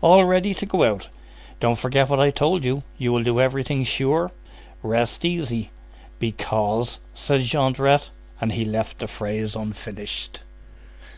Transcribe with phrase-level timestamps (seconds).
[0.00, 1.10] "All ready to go out."
[1.60, 2.82] "Don't forget what I told you.
[2.96, 4.32] You will do everything sure?"
[4.82, 5.70] "Rest easy."
[6.18, 8.08] "Because—" said Jondrette.
[8.40, 10.40] And he left the phrase unfinished.